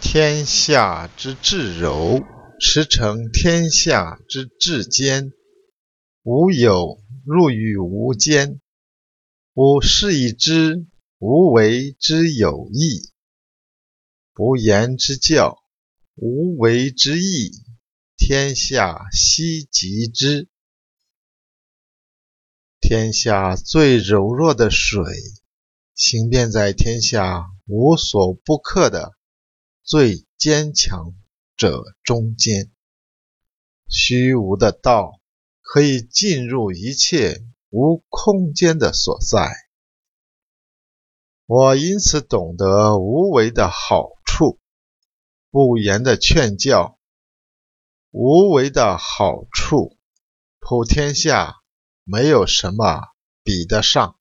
[0.00, 2.20] 天下之至柔，
[2.58, 5.32] 驰骋天下之至坚。
[6.22, 8.60] 无有入于无间，
[9.54, 10.86] 吾是以知
[11.18, 13.10] 无为之有益。
[14.32, 15.58] 不言之教，
[16.14, 17.52] 无为之义，
[18.16, 20.48] 天下希及之。
[22.80, 25.04] 天下最柔弱的水，
[25.94, 29.12] 行遍在天下无所不克的
[29.90, 31.16] 最坚强
[31.56, 32.70] 者中间。
[33.88, 35.20] 虚无的道
[35.62, 39.50] 可以进入一切无空间的所在。
[41.44, 44.60] 我因此懂得无为的好处，
[45.50, 47.00] 不言的劝教，
[48.12, 49.98] 无为的好处，
[50.60, 51.56] 普天下。
[52.04, 53.08] 没有什么
[53.42, 54.19] 比得上。